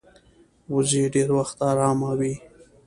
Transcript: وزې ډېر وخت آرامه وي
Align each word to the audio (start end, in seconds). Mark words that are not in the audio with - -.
وزې 0.73 1.03
ډېر 1.13 1.29
وخت 1.37 1.57
آرامه 1.69 2.11
وي 2.19 2.33